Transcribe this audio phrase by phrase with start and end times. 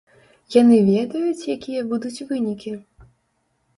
[0.61, 2.71] Яны ведаюць, якія будуць вынікі?